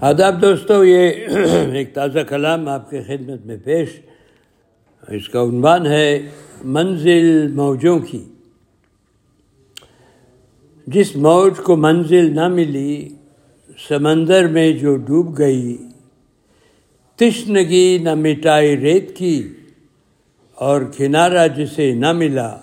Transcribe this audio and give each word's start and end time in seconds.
آداب 0.00 0.42
دوستو، 0.42 0.84
یہ 0.84 1.10
ایک 1.74 1.94
تازہ 1.94 2.18
کلام 2.18 2.68
آپ 2.68 2.90
کے 2.90 3.02
خدمت 3.02 3.46
میں 3.46 3.56
پیش۔ 3.64 3.88
اس 5.08 5.28
کا 5.28 5.42
عنوان 5.42 5.86
ہے 5.86 6.28
منزل 6.64 7.48
موجوں 7.48 7.98
کی۔ 7.98 8.24
جس 10.86 11.16
موج 11.16 11.56
کو 11.56 11.76
منزل 11.76 12.34
نہ 12.34 12.48
ملی، 12.48 13.08
سمندر 13.88 14.46
میں 14.46 14.72
جو 14.72 14.96
ڈوب 14.96 15.38
گئی، 15.38 15.76
تشنگی 17.16 17.98
نہ 17.98 18.14
مٹائی 18.14 18.76
ریت 18.76 19.16
کی، 19.16 19.48
اور 20.54 20.80
کنارہ 20.96 21.48
جسے 21.48 21.94
نہ 21.94 22.12
ملا، 22.12 22.56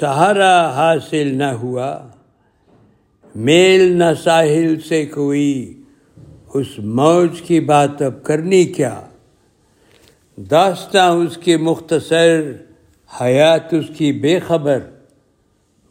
سہارا 0.00 0.70
حاصل 0.74 1.38
نہ 1.38 1.52
ہوا، 1.52 2.08
میل 3.34 3.92
نہ 3.92 4.14
ساحل 4.24 4.80
سے 4.80 5.06
کوئی۔ 5.06 5.74
اس 6.54 6.78
موج 6.78 7.40
کی 7.40 7.60
بات 7.60 8.02
اب 8.02 8.22
کرنی 8.22 8.64
کیا؟ 8.64 9.00
داستان 10.36 11.26
اس 11.26 11.36
کی 11.36 11.56
مختصر، 11.56 12.52
حیات 13.20 13.74
اس 13.74 13.84
کی 13.96 14.12
بے 14.12 14.38
خبر، 14.38 14.78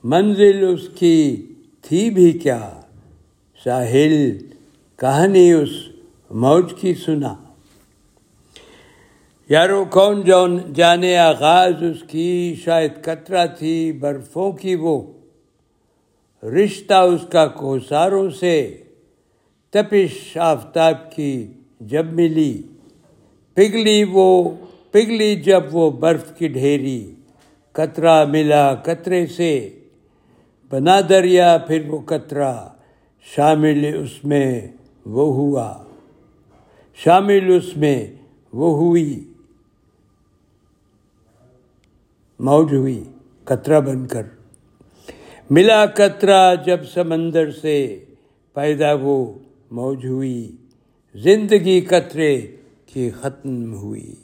منزل 0.03 0.67
اس 0.73 0.89
کی 0.95 1.45
تھی 1.81 2.09
بھی 2.09 2.31
کیا؟ 2.31 2.71
ساحل 3.63 4.37
کہانی 4.95 5.53
اس 5.53 5.69
موج 6.31 6.73
کی 6.79 6.93
سنا۔ 6.93 7.35
یارو، 9.49 9.85
کون 9.85 10.21
جون، 10.21 10.73
جانے 10.75 11.17
آغاز 11.17 11.73
اس 11.79 12.03
کی؟ 12.07 12.55
شاید 12.63 12.91
کترا 13.01 13.45
تھی 13.45 13.91
برفوں 13.91 14.51
کی 14.51 14.75
وہ۔ 14.75 15.01
رشتہ 16.43 16.93
اس 16.93 17.21
کا 17.31 17.47
کوساروں 17.47 18.29
سے۔ 18.29 18.83
تپش 19.77 20.37
آفتاب 20.37 21.11
کی 21.11 21.47
جب 21.79 22.05
ملی 22.05 22.61
پگلی 23.53 24.03
وہ 24.03 24.49
پگلی 24.91 25.35
جب 25.35 25.63
وہ 25.71 25.91
برف 25.91 26.37
کی 26.37 26.47
ڈھیری، 26.47 27.11
کترا 27.71 28.25
ملا 28.25 28.75
کترے 28.75 29.27
سے، 29.27 29.79
بنا 30.69 30.99
دریا 31.09 31.57
پھر 31.57 31.89
وہ 31.89 31.97
کترا، 31.97 32.67
شامل 33.35 33.97
اس 34.01 34.25
میں 34.25 34.67
وہ 35.05 35.33
ہوا۔ 35.33 35.83
شامل 36.95 37.55
اس 37.55 37.77
میں 37.77 38.07
وہ 38.53 38.77
ہوئی۔ 38.77 39.23
موج 42.39 42.73
ہوئی، 42.73 43.03
کترا 43.43 43.79
بن 43.79 44.07
کر۔ 44.07 44.23
ملا 45.49 45.85
کترا 45.85 46.53
جب 46.53 46.83
سمندر 46.83 47.51
سے، 47.51 48.05
پیدا 48.53 48.93
وہ 48.93 49.33
موج 49.71 50.05
ہوئی، 50.05 50.51
زندگی 51.15 51.81
قطرے 51.81 52.41
کی 52.85 53.09
ختم 53.09 53.73
ہوئی۔ 53.73 54.15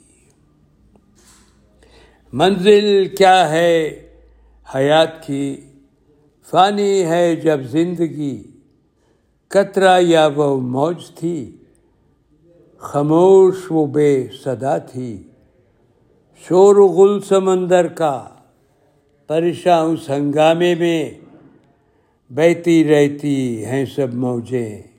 منزل 2.32 3.08
کیا 3.18 3.50
ہے؟ 3.50 4.06
حیات 4.74 5.26
کی۔ 5.26 5.60
فانی 6.50 7.02
ہے 7.02 7.36
جب 7.36 7.60
زندگی، 7.62 8.42
قطرہ 9.48 10.00
یا 10.00 10.28
وہ 10.36 10.60
موج 10.60 11.10
تھی۔ 11.10 11.56
خاموش 12.76 13.54
وہ 13.70 13.86
بے 13.86 14.26
صدا 14.44 14.78
تھی۔ 14.78 15.22
شور 16.48 16.76
و 16.76 16.86
غل 16.86 17.20
سمندر 17.20 17.86
کا۔ 17.86 18.28
پریشان 19.26 19.90
اس 19.90 20.10
ہنگامے 20.10 20.74
میں 20.74 21.10
بہتی 22.30 22.84
رہتی 22.84 23.64
ہیں 23.64 23.84
سب 23.84 24.14
موجیں۔ 24.14 24.93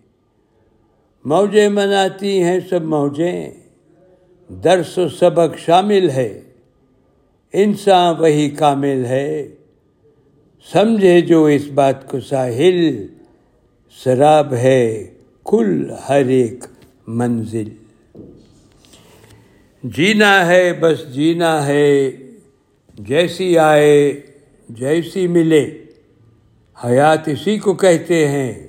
موجیں 1.25 1.69
مناتی 1.69 2.43
ہیں، 2.43 2.59
سب 2.69 2.83
موجیں۔ 2.83 3.49
درس 4.49 4.97
و 4.97 5.09
سبق 5.09 5.57
شامل 5.57 6.09
ہے۔ 6.09 6.41
انسان 7.53 8.15
وہی 8.19 8.49
کامل 8.49 9.05
ہے۔ 9.05 9.47
سمجھے 10.73 11.21
جو 11.21 11.45
اس 11.45 11.67
بات 11.67 12.09
کو 12.09 12.19
ساحل۔ 12.19 13.07
شراب 13.89 14.53
ہے 14.53 15.13
کل 15.45 15.91
ہر 16.09 16.25
ایک 16.25 16.63
منزل۔ 17.07 17.69
جینا 19.83 20.47
ہے، 20.47 20.73
بس 20.73 21.13
جینا 21.13 21.67
ہے۔ 21.67 22.11
جیسی 22.99 23.57
آئے، 23.57 24.21
جیسی 24.69 25.27
ملے۔ 25.27 25.69
حیات 26.85 27.27
اسی 27.27 27.57
کو 27.57 27.73
کہتے 27.73 28.27
ہیں۔ 28.27 28.64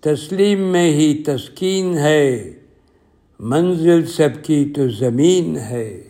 تسلیم 0.00 0.60
میں 0.60 0.92
ہی 0.92 1.22
تسکین 1.26 1.98
ہے، 1.98 2.52
منزل 3.40 4.06
سب 4.06 4.28
کی 4.42 4.72
تو 4.76 4.88
زمین 4.88 5.56
ہے۔ 5.56 6.02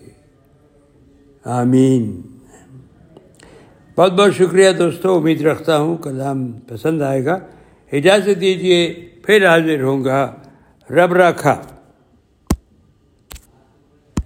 آمین۔ 1.45 2.21
بہت 3.97 4.13
بہت 4.13 4.35
شکریہ 4.35 4.73
دوستوں 4.73 5.17
امید 5.17 5.43
رکھتا 5.43 5.79
ہوں 5.79 5.97
کلام 5.97 6.53
پسند 6.53 7.03
آئے 7.03 7.25
گا۔ 7.25 7.39
اجازت 7.93 8.41
دیجیے 8.41 9.09
پھر 9.23 9.49
حاضر 9.49 9.83
ہوں 9.83 10.05
گا۔ 10.05 10.35
رب 10.91 11.15
رکھا 11.15 11.63